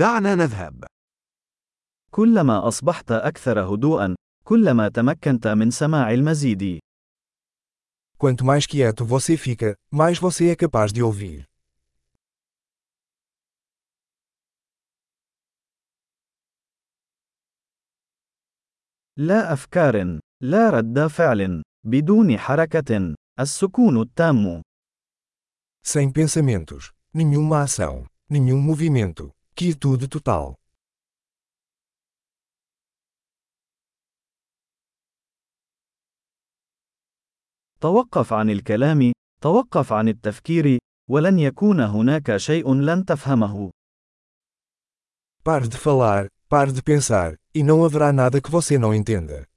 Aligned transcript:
دعنا 0.00 0.34
نذهب. 0.34 0.84
كلما 2.10 2.68
أصبحت 2.68 3.12
أكثر 3.12 3.60
هدوءا، 3.60 4.14
كلما 4.44 4.88
تمكنت 4.88 5.48
من 5.48 5.70
سماع 5.70 6.10
المزيد. 6.10 6.78
Quanto 8.18 8.44
mais 8.44 8.66
quieto 8.66 9.04
você 9.04 9.36
fica, 9.36 9.74
mais 9.92 10.18
você 10.18 10.48
é 10.50 10.56
capaz 10.56 10.92
de 10.92 11.02
ouvir. 11.02 11.44
لا 19.18 19.52
أفكار، 19.52 20.20
لا 20.42 20.70
رد 20.70 21.06
فعل، 21.06 21.62
بدون 21.86 22.38
حركة، 22.38 23.14
السكون 23.40 24.00
التام. 24.00 24.62
Sem 25.82 26.10
pensamentos, 26.12 26.90
nenhuma 27.14 27.62
ação, 27.62 28.06
nenhum 28.30 28.60
movimento, 28.60 29.30
quietude 29.60 30.08
total. 30.08 30.54
توقف 37.80 38.32
عن 38.32 38.50
الكلام، 38.50 39.12
توقف 39.42 39.92
عن 39.92 40.08
التفكير، 40.08 40.78
ولن 41.10 41.38
يكون 41.38 41.80
هناك 41.80 42.36
شيء 42.36 42.74
لن 42.74 43.04
تفهمه. 43.04 43.70
Pare 45.44 45.68
de 45.68 45.76
falar, 45.76 46.28
pare 46.48 46.72
de 46.72 46.82
pensar, 46.82 47.34
e 47.54 47.62
não 47.62 47.84
haverá 47.84 48.12
nada 48.12 48.40
que 48.40 48.50
você 48.50 48.78
não 48.78 48.94
entenda. 48.94 49.49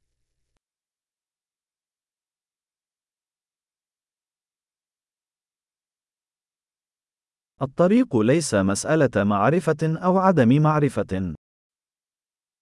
الطريق 7.61 8.17
ليس 8.17 8.53
مسألة 8.53 9.23
معرفة 9.23 9.77
أو 9.83 10.17
عدم 10.17 10.61
معرفة. 10.61 11.33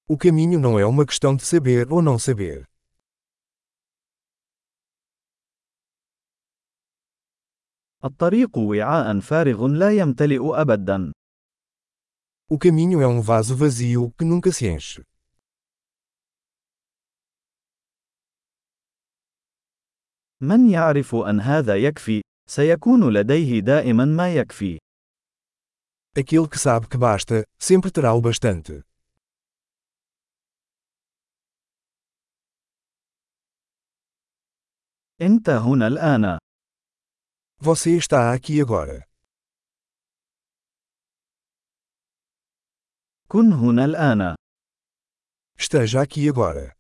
O 0.10 0.18
caminho 0.18 0.60
não 0.60 0.78
é 0.78 0.86
uma 0.86 1.06
questão 1.06 1.36
de 1.36 1.46
saber 1.46 1.92
ou 1.92 2.02
não 2.02 2.20
saber. 2.20 2.66
الطريق 8.04 8.58
وعاء 8.58 9.20
فارغ 9.20 9.68
لا 9.68 9.92
يمتلئ 9.92 10.62
أبدا. 10.62 11.12
O 12.52 12.58
caminho 12.58 13.02
é 13.02 13.08
um 13.08 13.22
vaso 13.22 13.56
vazio 13.56 14.12
que 14.18 14.26
nunca 14.26 14.52
se 14.52 14.68
enche. 14.68 15.04
من 20.42 20.70
يعرف 20.70 21.16
أن 21.16 21.40
هذا 21.40 21.76
يكفي، 21.76 22.22
سيكون 22.56 23.14
لديه 23.14 23.60
دائما 23.60 24.06
ما 24.06 24.36
يكفي. 24.36 24.80
Aquele 26.20 26.50
que 26.50 26.60
sabe 26.60 26.88
que 26.90 26.98
basta, 26.98 27.46
sempre 27.58 27.90
terá 27.92 28.14
o 28.14 28.22
bastante. 28.22 28.84
أنت 35.22 35.50
هنا 35.50 35.88
الآن. 35.88 36.38
Você 37.62 37.98
está 37.98 38.34
aqui 38.34 38.62
agora. 38.62 39.08
كن 43.28 43.54
هنا 43.54 43.86
الآن. 43.86 44.36
Esteja 45.58 46.02
aqui 46.02 46.28
agora. 46.30 46.76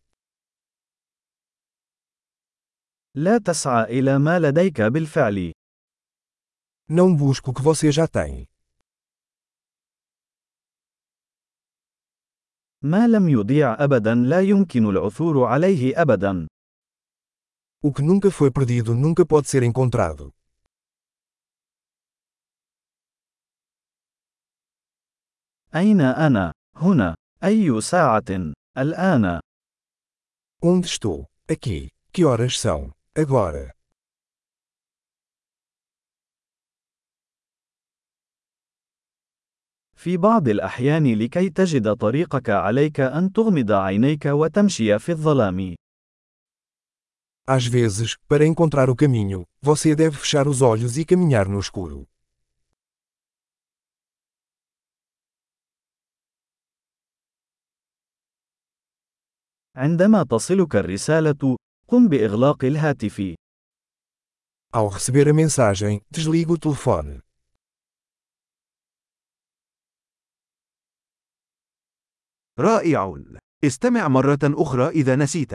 لا 3.15 3.37
تسعى 3.37 3.83
إلى 3.99 4.19
ما 4.19 4.39
لديك 4.39 4.81
بالفعل. 4.81 5.60
Não 6.90 7.14
busque 7.16 7.50
o 7.50 7.52
que 7.52 7.62
você 7.62 7.90
já 7.92 8.06
tem. 8.06 8.46
ما 12.82 13.06
لم 13.08 13.28
يضيع 13.28 13.84
أبدا 13.84 14.14
لا 14.14 14.40
يمكن 14.40 14.86
العثور 14.90 15.44
عليه 15.44 16.02
أبدا. 16.02 16.46
O 17.82 17.92
que 17.92 18.02
nunca 18.02 18.30
foi 18.30 18.50
perdido 18.50 18.94
nunca 18.94 19.24
pode 19.26 19.48
ser 19.48 19.62
encontrado. 19.62 20.32
أين 25.74 26.00
أنا؟ 26.00 26.52
هنا. 26.76 27.14
أي 27.44 27.80
ساعة؟ 27.80 28.52
الآن. 28.78 29.40
Onde 30.62 30.86
estou? 30.86 31.26
Aqui. 31.48 31.90
Que 32.12 32.24
horas 32.24 32.58
são? 32.58 32.92
Agora. 33.14 33.74
في 40.01 40.17
بعض 40.17 40.47
الأحيان 40.47 41.15
لكي 41.15 41.49
تجد 41.49 41.93
طريقك 41.95 42.49
عليك 42.49 42.99
أن 42.99 43.31
تغمض 43.31 43.71
عينيك 43.71 44.25
وتمشي 44.25 44.99
في 44.99 45.11
الظلام. 45.11 45.75
Às 47.47 47.65
vezes, 47.65 48.17
para 48.27 48.47
encontrar 48.47 48.89
o 48.89 48.95
caminho, 48.95 49.45
você 49.61 49.95
deve 49.95 50.17
fechar 50.17 50.47
os 50.47 50.61
olhos 50.63 50.97
e 50.97 51.05
caminhar 51.05 51.47
no 51.47 51.59
escuro. 51.59 52.07
عندما 59.75 60.23
تصلك 60.23 60.75
الرسالة، 60.75 61.57
قم 61.87 62.07
بإغلاق 62.07 62.65
الهاتف. 62.65 63.35
Ao 64.73 64.87
receber 64.87 65.27
a 65.29 65.33
mensagem, 65.33 66.01
desligue 66.09 66.53
o 66.53 66.57
telefone. 66.57 67.21
رائع. 72.61 73.17
استمع 73.63 74.07
مرة 74.07 74.39
أخرى 74.43 74.87
إذا 74.89 75.15
نسيت. 75.15 75.53